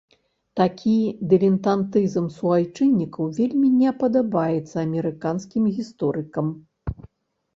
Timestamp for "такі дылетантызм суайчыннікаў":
0.59-3.29